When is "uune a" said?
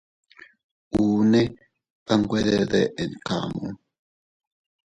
1.03-2.13